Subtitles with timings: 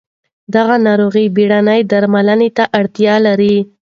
[0.55, 3.57] دغه ناروغي بېړنۍ درملنې ته اړتیا لري.